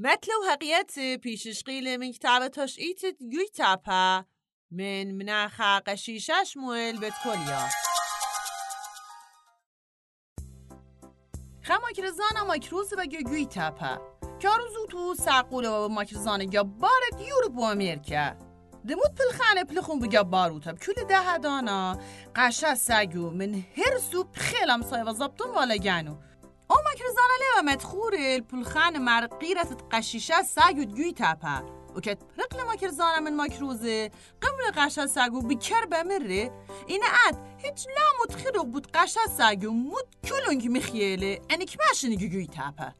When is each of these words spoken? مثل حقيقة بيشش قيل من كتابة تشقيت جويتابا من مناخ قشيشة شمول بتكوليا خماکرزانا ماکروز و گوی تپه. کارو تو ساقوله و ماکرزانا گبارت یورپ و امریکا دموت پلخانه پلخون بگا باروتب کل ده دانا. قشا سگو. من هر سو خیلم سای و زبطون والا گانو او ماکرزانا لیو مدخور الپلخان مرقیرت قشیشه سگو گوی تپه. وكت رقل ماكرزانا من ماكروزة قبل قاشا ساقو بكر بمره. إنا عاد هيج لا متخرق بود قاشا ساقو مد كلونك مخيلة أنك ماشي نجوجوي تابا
مثل 0.00 0.30
حقيقة 0.50 1.16
بيشش 1.16 1.62
قيل 1.62 1.98
من 1.98 2.12
كتابة 2.12 2.46
تشقيت 2.46 3.00
جويتابا 3.20 4.24
من 4.70 5.18
مناخ 5.18 5.62
قشيشة 5.62 6.44
شمول 6.44 6.96
بتكوليا 6.96 7.68
خماکرزانا 11.64 12.44
ماکروز 12.48 12.92
و 12.92 13.04
گوی 13.26 13.46
تپه. 13.46 13.98
کارو 14.42 14.86
تو 14.90 15.14
ساقوله 15.14 15.68
و 15.68 15.88
ماکرزانا 15.88 16.44
گبارت 16.44 17.20
یورپ 17.28 17.56
و 17.56 17.64
امریکا 17.64 18.36
دموت 18.88 19.14
پلخانه 19.18 19.64
پلخون 19.64 19.98
بگا 20.00 20.22
باروتب 20.22 20.78
کل 20.78 21.04
ده 21.08 21.38
دانا. 21.38 21.98
قشا 22.36 22.74
سگو. 22.74 23.30
من 23.30 23.54
هر 23.54 23.98
سو 24.12 24.24
خیلم 24.34 24.82
سای 24.82 25.02
و 25.02 25.12
زبطون 25.12 25.50
والا 25.50 25.76
گانو 25.76 26.27
او 26.88 26.94
ماکرزانا 26.94 27.36
لیو 27.40 27.72
مدخور 27.72 28.14
الپلخان 28.14 29.04
مرقیرت 29.04 29.82
قشیشه 29.92 30.42
سگو 30.42 30.84
گوی 30.84 31.12
تپه. 31.12 31.64
وكت 31.96 32.18
رقل 32.38 32.66
ماكرزانا 32.66 33.20
من 33.20 33.36
ماكروزة 33.36 34.10
قبل 34.40 34.72
قاشا 34.76 35.06
ساقو 35.06 35.40
بكر 35.40 35.84
بمره. 35.84 36.64
إنا 36.90 37.06
عاد 37.06 37.36
هيج 37.58 37.86
لا 37.86 38.24
متخرق 38.24 38.62
بود 38.62 38.86
قاشا 38.86 39.20
ساقو 39.38 39.70
مد 39.70 40.08
كلونك 40.28 40.66
مخيلة 40.66 41.38
أنك 41.50 41.70
ماشي 41.88 42.08
نجوجوي 42.08 42.46
تابا 42.46 42.92